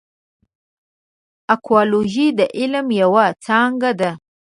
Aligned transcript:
اکولوژي 1.53 2.27
د 2.39 2.41
علم 2.57 2.87
یوه 3.01 3.25
څانګه 3.45 3.91
ده. 3.99 4.11